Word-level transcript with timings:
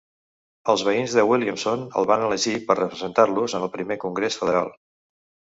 Els 0.71 0.83
veïns 0.87 1.13
de 1.17 1.25
Williamson 1.31 1.83
el 2.01 2.07
van 2.13 2.23
elegir 2.29 2.55
per 2.71 2.77
representar-los 2.81 3.57
en 3.61 3.69
el 3.69 3.73
primer 3.79 4.01
Congrés 4.07 4.41
federal. 4.43 4.75